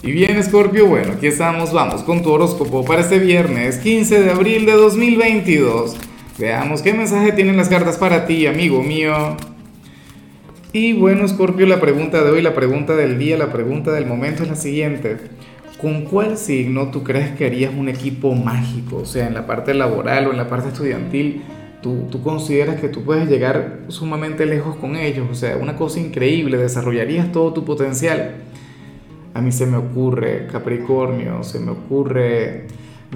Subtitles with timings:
[0.00, 4.30] Y bien, Scorpio, bueno, aquí estamos, vamos con tu horóscopo para este viernes 15 de
[4.30, 5.96] abril de 2022.
[6.38, 9.36] Veamos qué mensaje tienen las cartas para ti, amigo mío.
[10.72, 14.44] Y bueno, Scorpio, la pregunta de hoy, la pregunta del día, la pregunta del momento
[14.44, 15.16] es la siguiente.
[15.80, 18.98] ¿Con cuál signo tú crees que harías un equipo mágico?
[18.98, 21.42] O sea, en la parte laboral o en la parte estudiantil,
[21.82, 25.26] tú, tú consideras que tú puedes llegar sumamente lejos con ellos.
[25.28, 28.36] O sea, una cosa increíble, desarrollarías todo tu potencial.
[29.38, 32.66] A mí se me ocurre Capricornio, se me ocurre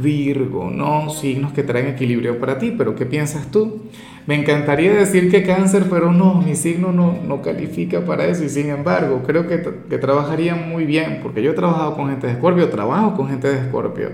[0.01, 1.11] Virgo, ¿no?
[1.11, 3.83] Signos que traen equilibrio para ti, pero ¿qué piensas tú?
[4.29, 8.49] Me encantaría decir que cáncer, pero no, mi signo no, no califica para eso y
[8.49, 12.35] sin embargo creo que, que trabajaría muy bien, porque yo he trabajado con gente de
[12.35, 14.11] Escorpio, trabajo con gente de Escorpio.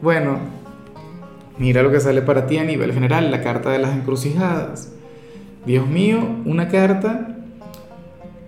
[0.00, 0.38] Bueno,
[1.58, 4.94] mira lo que sale para ti a nivel general, la carta de las encrucijadas.
[5.66, 7.36] Dios mío, una carta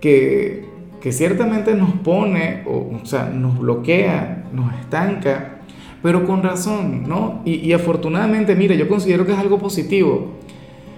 [0.01, 0.66] que
[1.01, 5.59] que ciertamente nos pone, o, sea, nos bloquea, nos estanca,
[6.01, 7.41] pero con razón, ¿no?
[7.45, 10.37] Y, y afortunadamente, mire, yo considero que es algo positivo.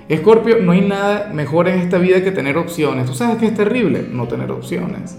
[0.08, 3.06] Escorpio, no hay nada mejor en esta vida que tener opciones.
[3.06, 4.06] ¿Tú sabes que es terrible?
[4.12, 5.18] No tener opciones.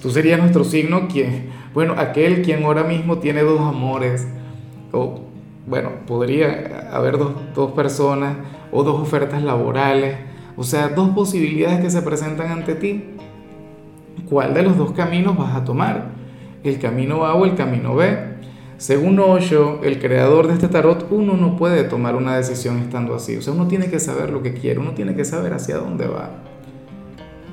[0.00, 4.26] Tú serías nuestro signo quien, bueno, aquel quien ahora mismo tiene dos amores,
[4.90, 5.20] o
[5.66, 8.36] bueno, podría haber dos, dos personas
[8.72, 10.16] o dos ofertas laborales,
[10.56, 13.04] o sea, dos posibilidades que se presentan ante ti
[14.28, 16.10] cuál de los dos caminos vas a tomar,
[16.64, 18.32] el camino A o el camino B.
[18.78, 23.36] Según Osho, el creador de este tarot, uno no puede tomar una decisión estando así.
[23.36, 26.08] O sea, uno tiene que saber lo que quiere, uno tiene que saber hacia dónde
[26.08, 26.30] va.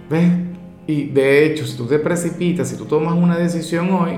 [0.09, 0.27] ¿Ves?
[0.87, 4.13] Y de hecho, si tú te precipitas, si tú tomas una decisión hoy,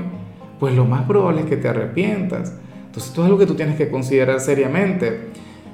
[0.58, 2.53] pues lo más probable es que te arrepientas.
[2.86, 5.31] Entonces, esto es algo que tú tienes que considerar seriamente.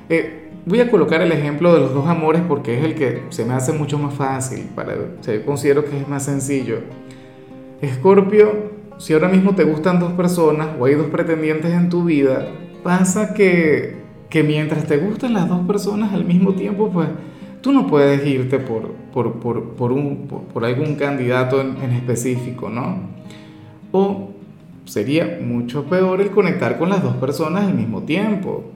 [0.09, 3.45] Eh, Voy a colocar el ejemplo de los dos amores porque es el que se
[3.45, 6.79] me hace mucho más fácil, para, o considero que es más sencillo.
[7.81, 8.51] Escorpio,
[8.97, 12.47] si ahora mismo te gustan dos personas o hay dos pretendientes en tu vida,
[12.83, 13.95] pasa que,
[14.29, 17.07] que mientras te gustan las dos personas al mismo tiempo, pues
[17.61, 20.27] tú no puedes irte por, por, por, por un,
[20.61, 23.03] algún candidato en, en específico, ¿no?
[23.93, 24.31] O
[24.83, 28.73] sería mucho peor el conectar con las dos personas al mismo tiempo.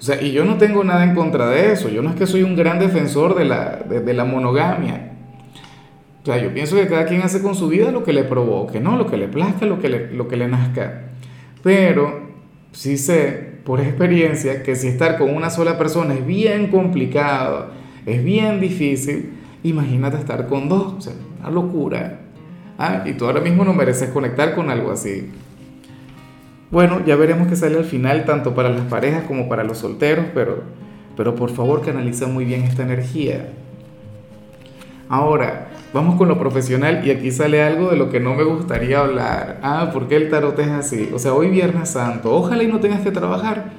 [0.00, 1.90] O sea, y yo no tengo nada en contra de eso.
[1.90, 5.12] Yo no es que soy un gran defensor de la, de, la monogamia.
[6.22, 8.80] O sea, yo pienso que cada quien hace con su vida lo que le provoque,
[8.80, 8.96] ¿no?
[8.96, 11.02] Lo que le plazca, lo que le, lo que le nazca.
[11.62, 12.30] Pero
[12.72, 17.66] sí sé por experiencia que si estar con una sola persona es bien complicado,
[18.06, 20.94] es bien difícil, imagínate estar con dos.
[20.94, 22.20] O sea, una locura.
[22.78, 25.30] Ah, y tú ahora mismo no mereces conectar con algo así.
[26.70, 30.26] Bueno, ya veremos qué sale al final, tanto para las parejas como para los solteros,
[30.32, 30.62] pero,
[31.16, 33.48] pero por favor canaliza muy bien esta energía.
[35.08, 39.00] Ahora, vamos con lo profesional y aquí sale algo de lo que no me gustaría
[39.00, 39.58] hablar.
[39.64, 41.10] Ah, ¿por qué el tarot es así?
[41.12, 43.72] O sea, hoy Viernes Santo, ojalá y no tengas que trabajar.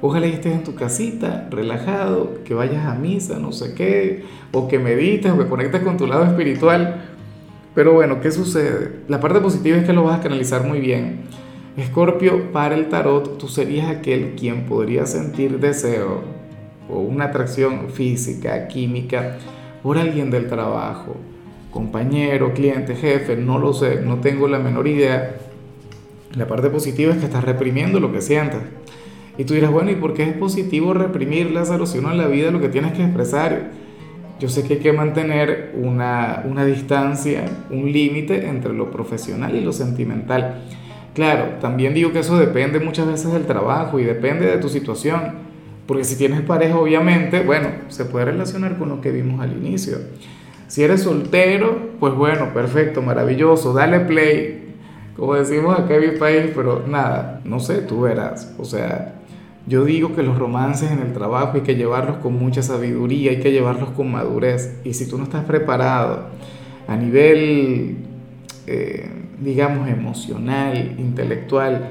[0.00, 4.66] Ojalá y estés en tu casita, relajado, que vayas a misa, no sé qué, o
[4.66, 7.02] que medites, o que conectes con tu lado espiritual.
[7.74, 9.02] Pero bueno, ¿qué sucede?
[9.08, 11.28] La parte positiva es que lo vas a canalizar muy bien
[11.76, 16.22] Escorpio, para el tarot, tú serías aquel quien podría sentir deseo
[16.88, 19.38] o una atracción física, química,
[19.82, 21.16] por alguien del trabajo,
[21.70, 25.36] compañero, cliente, jefe, no lo sé, no tengo la menor idea.
[26.34, 28.60] La parte positiva es que estás reprimiendo lo que sientes.
[29.38, 32.26] Y tú dirás, bueno, ¿y por qué es positivo reprimir, Lázaro, si uno en la
[32.26, 33.70] vida lo que tienes que expresar?
[34.40, 39.60] Yo sé que hay que mantener una, una distancia, un límite entre lo profesional y
[39.60, 40.62] lo sentimental.
[41.20, 45.34] Claro, también digo que eso depende muchas veces del trabajo y depende de tu situación.
[45.86, 49.98] Porque si tienes pareja, obviamente, bueno, se puede relacionar con lo que vimos al inicio.
[50.66, 54.72] Si eres soltero, pues bueno, perfecto, maravilloso, dale play,
[55.14, 58.54] como decimos acá en mi país, pero nada, no sé, tú verás.
[58.56, 59.16] O sea,
[59.66, 63.40] yo digo que los romances en el trabajo hay que llevarlos con mucha sabiduría, hay
[63.40, 64.80] que llevarlos con madurez.
[64.84, 66.28] Y si tú no estás preparado
[66.88, 68.06] a nivel...
[68.66, 71.88] Eh, digamos, emocional, intelectual,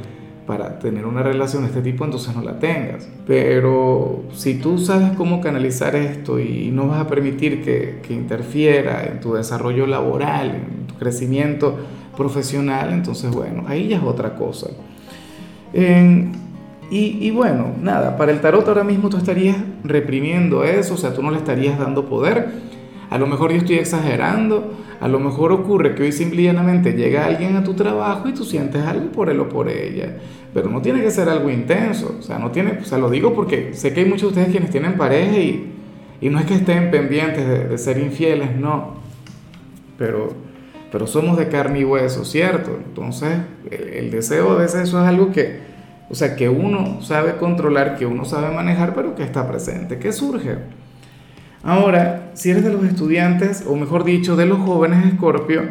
[0.50, 3.07] para tener una relación de este tipo, entonces no la tengas.
[3.28, 9.06] Pero si tú sabes cómo canalizar esto y no vas a permitir que, que interfiera
[9.06, 11.78] en tu desarrollo laboral, en tu crecimiento
[12.18, 14.69] profesional, entonces bueno, ahí ya es otra cosa.
[15.72, 21.13] y, y, bueno, nada, para el tarot ahora mismo tú estarías reprimiendo eso, o sea,
[21.13, 22.50] tú no le estarías dando poder.
[23.12, 27.56] A lo mejor yo estoy exagerando, a lo mejor ocurre que hoy simplemente llega alguien
[27.56, 30.18] a tu trabajo y tú sientes algo por él o por ella,
[30.54, 33.74] pero no tiene que ser algo intenso, o sea, no tiene, o lo digo porque
[33.74, 35.74] sé que hay muchos de ustedes quienes tienen pareja y,
[36.22, 39.00] y no es que estén pendientes de, de ser infieles, no,
[40.00, 40.30] pero,
[40.92, 42.80] pero somos de carne y hueso, ¿cierto?
[42.84, 43.38] Entonces,
[43.69, 45.60] el, deseo a veces eso es algo que,
[46.10, 50.12] o sea, que uno sabe controlar, que uno sabe manejar, pero que está presente, que
[50.13, 50.57] surge.
[51.64, 55.64] Ahora, si eres de los estudiantes, o mejor dicho, de los jóvenes Escorpio,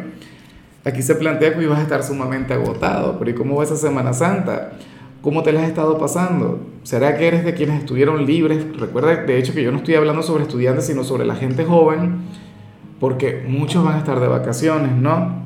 [0.85, 4.13] aquí se plantea que ibas a estar sumamente agotado, pero ¿y cómo va esa Semana
[4.13, 4.73] Santa?
[5.21, 6.59] ¿Cómo te la has estado pasando?
[6.83, 8.65] ¿Será que eres de quienes estuvieron libres?
[8.77, 12.19] Recuerda, de hecho, que yo no estoy hablando sobre estudiantes, sino sobre la gente joven,
[12.99, 15.43] porque muchos van a estar de vacaciones, ¿no?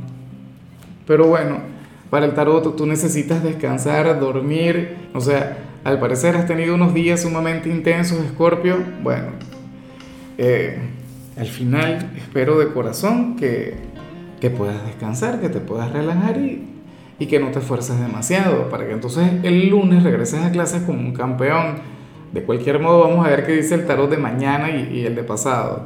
[1.08, 1.58] Pero bueno,
[2.10, 7.22] para el tarot tú necesitas descansar, dormir, o sea, al parecer has tenido unos días
[7.22, 8.78] sumamente intensos, Escorpio.
[9.02, 9.28] Bueno,
[10.38, 10.78] eh,
[11.38, 13.76] al final espero de corazón que,
[14.40, 16.74] que puedas descansar, que te puedas relajar y
[17.20, 21.00] y que no te esfuerces demasiado, para que entonces el lunes regreses a clases como
[21.00, 21.76] un campeón.
[22.32, 25.24] De cualquier modo, vamos a ver qué dice el tarot de mañana y, el de
[25.24, 25.84] pasado.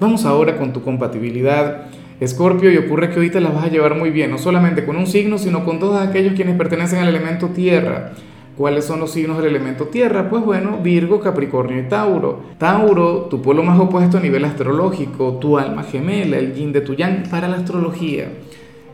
[0.00, 1.86] Vamos ahora con tu compatibilidad.
[2.20, 4.96] Escorpio, y ocurre que hoy te la vas a llevar muy bien, no solamente con
[4.96, 8.12] un signo, sino con todos aquellos quienes pertenecen al elemento tierra.
[8.58, 10.28] ¿Cuáles son los signos del elemento tierra?
[10.28, 12.40] Pues bueno, Virgo, Capricornio y Tauro.
[12.58, 16.94] Tauro, tu polo más opuesto a nivel astrológico, tu alma gemela, el yin de tu
[16.94, 18.28] yang para la astrología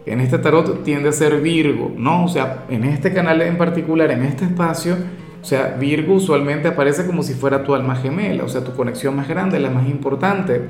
[0.07, 2.25] en este tarot tiende a ser Virgo, ¿no?
[2.25, 4.97] O sea, en este canal en particular, en este espacio,
[5.41, 9.17] o sea, Virgo usualmente aparece como si fuera tu alma gemela, o sea, tu conexión
[9.17, 10.63] más grande, la más importante.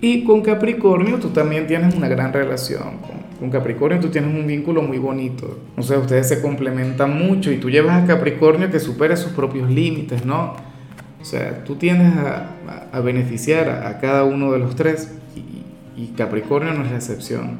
[0.00, 3.17] Y con Capricornio tú también tienes una gran relación.
[3.38, 5.58] Con Capricornio tú tienes un vínculo muy bonito.
[5.76, 9.70] O sea, ustedes se complementan mucho y tú llevas a Capricornio que supere sus propios
[9.70, 10.56] límites, ¿no?
[11.20, 15.12] O sea, tú tienes a, beneficiar a, cada uno de los tres
[15.96, 17.58] y Capricornio no es la excepción.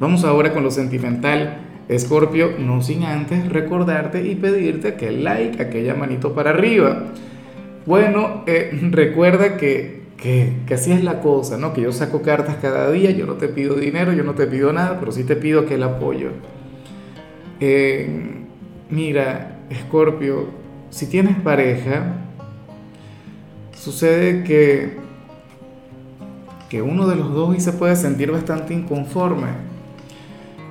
[0.00, 1.58] Vamos ahora con lo sentimental.
[1.88, 7.04] Escorpio, no sin antes recordarte y pedirte aquel like, aquella manito para arriba.
[7.84, 11.72] Bueno, eh, recuerda que, que, así es la cosa, ¿no?
[11.72, 14.72] Que yo saco cartas cada día, yo no te pido dinero, yo no te pido
[14.72, 16.30] nada, pero sí te pido aquel apoyo.
[17.58, 18.08] Eh,
[18.90, 20.48] mira, Escorpio,
[20.90, 22.16] si tienes pareja,
[23.74, 24.98] sucede que,
[26.68, 29.70] que uno de los dos y se puede sentir bastante inconforme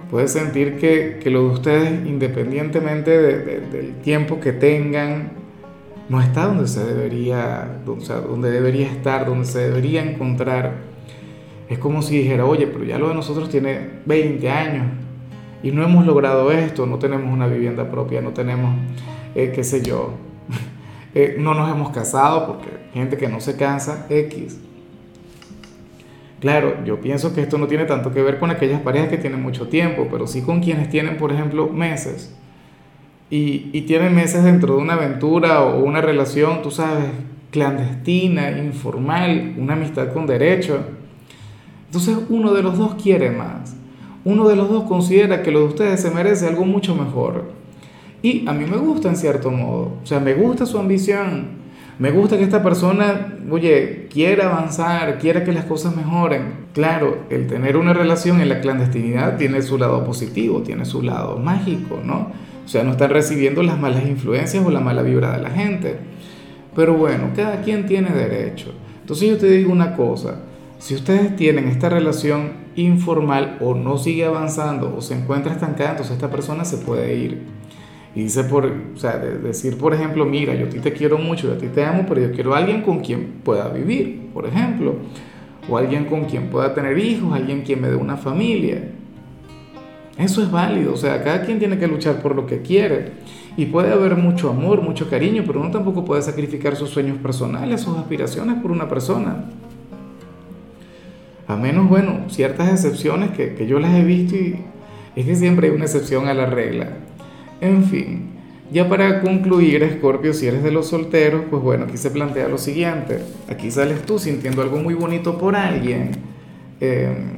[0.09, 5.38] puede sentir que, que, lo de ustedes, independientemente del tiempo que tengan,
[6.09, 10.73] no está donde se debería, o sea, donde debería estar, donde se debería encontrar.
[11.69, 14.87] Es como si dijera, oye, pero ya lo de nosotros tiene 20 años
[15.61, 18.75] y no hemos logrado esto, no tenemos una vivienda propia, no tenemos,
[19.35, 20.13] eh, qué sé yo,
[21.13, 24.59] eh, no nos hemos casado porque gente que no se cansa, X.
[26.39, 29.41] Claro, yo pienso que esto no tiene tanto que ver con aquellas parejas que tienen
[29.41, 32.33] mucho tiempo, pero sí con quienes tienen, por ejemplo, meses.
[33.29, 37.05] Y, y tienen meses dentro de una aventura o una relación, tú sabes,
[37.51, 40.79] clandestina, informal, una amistad con derecho.
[41.85, 43.75] Entonces uno de los dos quiere más.
[44.25, 47.51] Uno de los dos considera que lo de ustedes se merece algo mucho mejor.
[48.21, 49.93] Y a mí me gusta en cierto modo.
[50.03, 51.59] O sea, me gusta su ambición.
[51.99, 56.67] Me gusta que esta persona, oye, quiera avanzar, quiera que las cosas mejoren.
[56.73, 61.37] Claro, el tener una relación en la clandestinidad tiene su lado positivo, tiene su lado
[61.39, 62.31] mágico, ¿no?
[62.69, 65.95] O sea, no están recibiendo las malas influencias o la mala vibra de la gente.
[66.75, 68.75] Pero bueno, cada quien tiene derecho.
[69.01, 70.41] Entonces yo te digo una cosa,
[70.77, 76.13] si ustedes tienen esta relación informal o no sigue avanzando o se encuentra estancada, entonces
[76.13, 77.41] esta persona se puede ir.
[78.13, 81.47] Y dice, por, o sea, decir, por ejemplo, mira, yo a ti te quiero mucho,
[81.47, 84.45] yo a ti te amo, pero yo quiero a alguien con quien pueda vivir, por
[84.45, 84.93] ejemplo.
[85.67, 88.91] O alguien con quien pueda tener hijos, alguien quien me dé una familia.
[90.19, 93.13] Eso es válido, o sea, cada quien tiene que luchar por lo que quiere.
[93.55, 97.81] Y puede haber mucho amor, mucho cariño, pero uno tampoco puede sacrificar sus sueños personales,
[97.81, 99.45] sus aspiraciones por una persona.
[101.47, 104.59] A menos, bueno, ciertas excepciones que, que yo las he visto y
[105.15, 106.97] es que siempre hay una excepción a la regla.
[107.61, 108.29] En fin,
[108.71, 112.57] ya para concluir, Scorpio, si eres de los solteros, pues bueno, aquí se plantea lo
[112.57, 113.19] siguiente.
[113.49, 116.11] Aquí sales tú sintiendo algo muy bonito por alguien.
[116.79, 117.37] Em,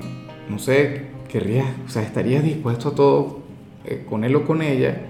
[0.50, 3.40] no sé, querrías, o sea, estarías dispuesto a todo
[3.86, 5.04] eh, con él o con ella.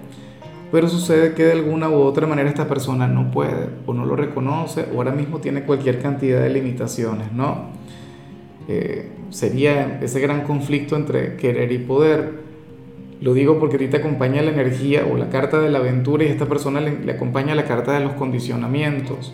[0.72, 4.16] Pero sucede que de alguna u otra manera esta persona no puede, o no lo
[4.16, 7.72] reconoce, o ahora mismo tiene cualquier cantidad de limitaciones, ¿no?
[8.70, 12.40] Eh, sería ese gran conflicto entre querer y poder.
[13.20, 16.24] Lo digo porque a ti te acompaña la energía o la carta de la aventura
[16.24, 19.34] y a esta persona le, acompaña la carta de los condicionamientos.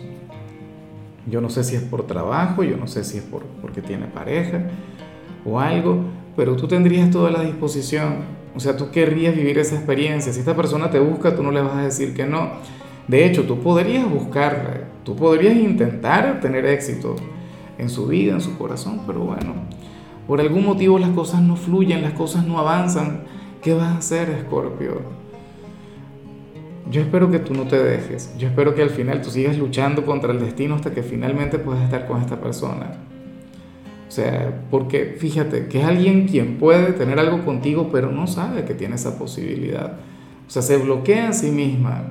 [1.30, 4.06] Yo no sé si es por trabajo, yo no sé si es por, porque tiene
[4.06, 4.62] pareja
[5.44, 6.00] o algo,
[6.38, 8.18] pero tú tendrías toda la disposición.
[8.54, 10.32] O sea, tú querrías vivir esa experiencia.
[10.32, 12.52] Si esta persona te busca, tú no le vas a decir que no.
[13.08, 17.16] De hecho, tú podrías buscarla, tú podrías intentar tener éxito
[17.76, 19.54] en su vida, en su corazón, pero bueno,
[20.28, 23.24] por algún motivo las cosas no fluyen, las cosas no avanzan,
[23.60, 25.00] ¿qué vas a hacer, Escorpio?
[26.88, 30.06] Yo espero que tú no te dejes, yo espero que al final tú sigas luchando
[30.06, 33.07] contra el destino hasta que finalmente puedas estar con esta persona.
[34.08, 38.64] O sea, porque fíjate que es alguien quien puede tener algo contigo, pero no sabe
[38.64, 39.98] que tiene esa posibilidad.
[40.46, 42.04] O sea, se bloquea a sí misma,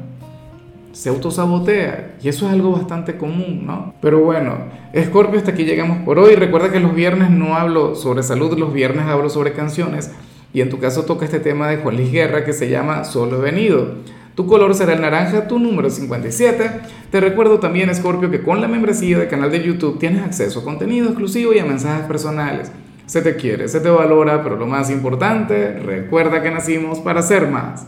[0.92, 3.96] se autosabotea y eso es algo bastante común, ¿no?
[4.00, 4.58] Pero bueno,
[4.96, 6.36] Scorpio, hasta aquí llegamos por hoy.
[6.36, 10.12] Recuerda que los viernes no hablo sobre salud, los viernes hablo sobre canciones
[10.54, 13.38] y en tu caso toca este tema de Juan Luis Guerra que se llama Solo
[13.38, 13.96] he venido.
[14.38, 16.70] Tu color será el naranja, tu número 57.
[17.10, 20.64] Te recuerdo también, Scorpio, que con la membresía del canal de YouTube tienes acceso a
[20.64, 22.72] contenido exclusivo y a mensajes personales.
[23.08, 27.48] Se te quiere, se te valora, pero lo más importante, recuerda que nacimos para ser
[27.48, 27.86] más.